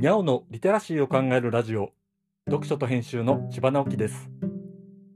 [0.00, 1.92] にゃおのリテラシーを考えるラジオ
[2.48, 4.30] 読書と編集の千葉直樹です。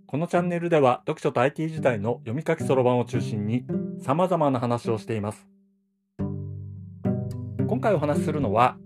[0.06, 3.64] このチャンネルでは読書と IT 時代の読み書きそろばんを中心に
[3.98, 5.48] 様々な話をしています。
[6.18, 8.76] 今回お話しするのは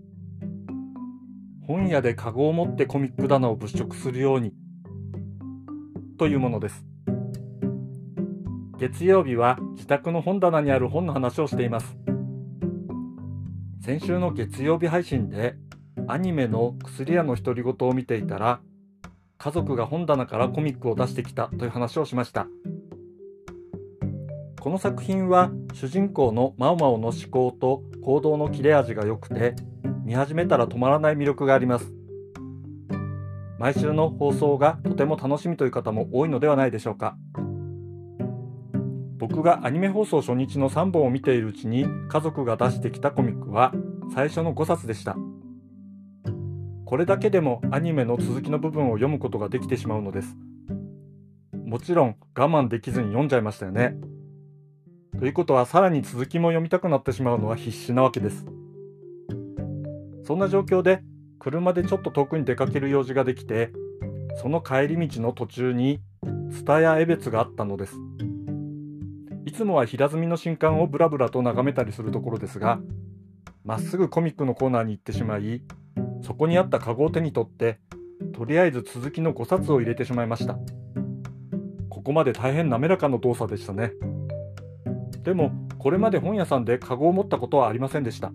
[1.67, 4.53] 本屋でカゴを持ってコミック棚を物色するように
[6.17, 6.85] というものです。
[8.77, 11.97] 月曜日は自宅の本棚にある本の話をしています。
[13.81, 15.57] 先週の月曜日配信で
[16.11, 18.61] アニメの薬屋の独り言を見ていたら
[19.37, 22.47] 家族が本棚からコミックを出してきたという話をしました。
[24.59, 29.55] この作品は主人公のマオマオの思考と行動の切れ味が良くて
[30.03, 31.93] 見始めたら止まらない魅力があります。
[33.59, 37.17] 毎週の放送がとても楽しみという方も多いのではないでしょうか。
[39.19, 43.73] 僕がアニメ放送初日の3本を見ているうちに家族が出してきたコミックは
[44.15, 45.15] 最初の5冊でした。
[46.89, 50.35] これだけでもアニメの続きの部分を読むことができてしまうのです。
[51.63, 53.95] もちろん我慢できずに読んじゃいましたよね。
[55.19, 58.43] ということはさらに続きも読みたくなってしまうのは必至なわけです。
[60.23, 61.03] そんな状況で
[61.37, 63.71] 車でちょっと遠くに出かける用事ができて
[64.41, 66.01] その帰り道の途中に
[66.49, 67.93] 蔦屋江別があったのです。
[69.45, 72.79] いつもは平積みの新刊をブラブラと眺めたりするところですが
[73.63, 75.61] まっすぐコミックのコーナーに行ってしまい
[76.21, 77.79] そこにあったカゴを手に取って
[78.33, 80.57] とりあえず続きの5冊を入れてしまいました。
[81.89, 83.93] ここまで大変滑らかな動作でしたね。
[85.23, 88.31] でもこれまで本屋さんでカゴを持ったことはありませんでした。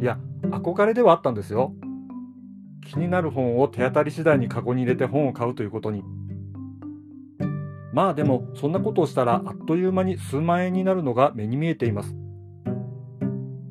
[0.00, 0.18] いや
[0.50, 1.74] 憧れではあったんですよ。
[2.84, 6.02] 気になる本を手当たり次第にカゴに入れて本を買うということに。
[7.92, 12.16] まあでもそんなことをしたらあっという間に数万円になるのが目に見えています。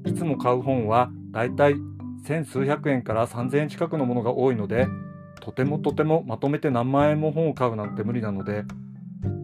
[0.06, 1.76] いつも買う本はだいたい
[2.24, 4.88] 千数百円から3000円近くのものが多いので
[5.40, 8.64] とてもとてもまとめて何万円も本を買うなんて無理なので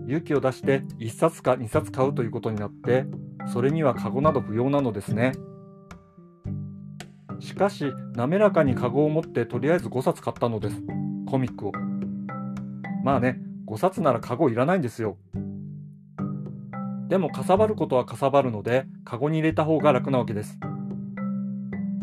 [0.07, 3.05] 勇気を出して1冊か2冊買うということになって
[3.51, 5.33] それにはカゴなど不要なのですね。
[7.39, 10.81] しかし滑らかにカゴを持ってとりあえず5冊買ったのです。
[11.29, 11.71] コミックを。
[13.03, 15.17] まあね5冊ならカゴいらないんですよ。
[17.07, 20.57] でもかさばることはかさばるのでカゴに入れた方が楽なわけです。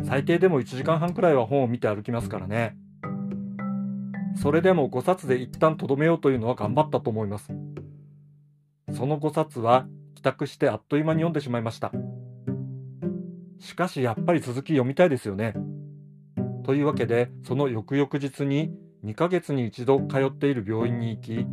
[0.05, 2.77] 最低でも1時間半くらいは本を見て歩きますからね。
[4.37, 7.53] それでも5冊で一旦とどめようというのは頑張ったと思います。
[8.93, 11.93] その5冊は帰宅してあっという間に読んでしまいました。
[13.59, 15.55] しかしやっぱり続き読みたいですよね。
[16.65, 18.73] というわけでその翌々日に
[19.05, 21.47] 2ヶ月に一度通っている病院に行き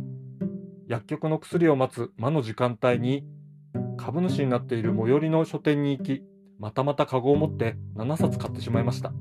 [0.88, 3.24] 薬局の薬を待つ魔の時間帯に
[3.96, 6.22] 株主になっている最寄りの書店に行き
[6.62, 9.12] またまたカゴを持って7冊買ってしまいました。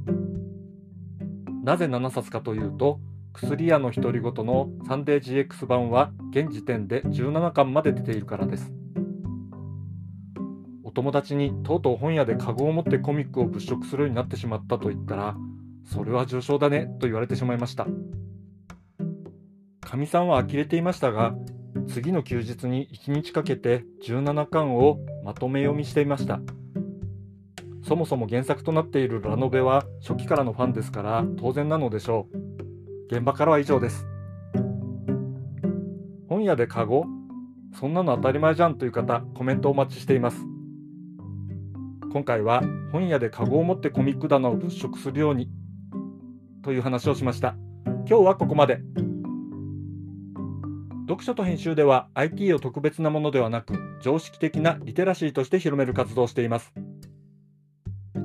[1.64, 3.00] なぜ7冊かというと
[3.34, 8.72] 薬屋の独り言のサンデー GX 版は現時点で17巻まで出ているからです。
[10.84, 15.36] お友達にとうとう本屋でカゴを持ってコミックを物色するようになってしまったと言ったら
[15.84, 17.88] それは重症だねと言われてしまいました。
[19.80, 21.34] かみさんは呆れていましたが
[21.88, 26.40] 次の休日に1日かけて17巻をまとめ読みしていました。
[27.84, 33.16] そもそも原作となっているラノベは初期からのファンですから当然なのでしょう。
[33.16, 34.08] 現場からは以上です。
[36.30, 37.06] 本屋でカゴ？
[37.74, 40.38] そんなの当たり前じゃんという方コメントお待ちしています。
[42.14, 45.50] 今回は本屋でカゴを持ってコミック棚を物色するように
[46.64, 47.56] という話をしました。
[47.86, 48.82] 今日はここまで。
[51.08, 56.74] 読書と編集では IT を特別なものではなく常識的なリテラシーとして広める活動をしています。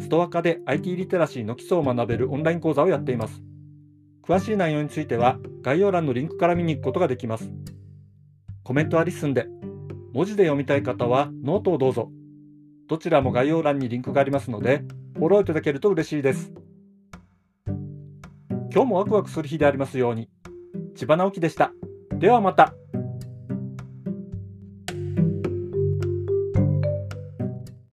[0.00, 3.42] ストア化で IT リテラシーの基礎を学べるオンライン講座をやっています。
[4.22, 7.50] 詳しい内容については概要欄のリンクから見に行くことができます。
[8.64, 9.46] コメントは LISTEN で。
[10.12, 12.10] 文字で読みたい方はノートをどうぞ。
[12.88, 14.84] どちらも概要欄にリンクがありますので
[15.14, 16.52] フォローいただけると嬉しいです。
[18.72, 20.28] 今日もワクワクする日でありますように。
[20.94, 21.72] 千葉直樹でした。
[22.18, 22.74] ではまた。